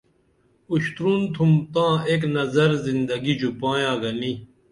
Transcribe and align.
اُشتُرونتُم 0.71 1.51
تاں 1.73 1.93
ایک 2.09 2.21
نظر 2.37 2.69
زندگی 2.85 3.33
ژُپایاں 3.41 3.95
گنی 4.01 4.33